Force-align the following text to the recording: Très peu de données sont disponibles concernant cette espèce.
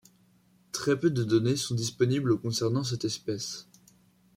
Très 0.71 0.99
peu 0.99 1.11
de 1.11 1.23
données 1.23 1.55
sont 1.55 1.75
disponibles 1.75 2.39
concernant 2.39 2.83
cette 2.83 3.05
espèce. 3.05 3.67